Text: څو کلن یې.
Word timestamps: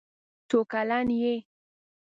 څو 0.49 0.59
کلن 0.71 1.07
یې. 1.21 1.35